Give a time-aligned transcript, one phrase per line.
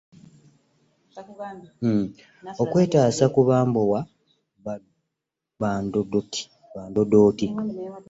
[2.63, 3.99] Okwetaasa ku bambowa
[5.61, 5.71] ba
[6.91, 7.47] Ndodooti.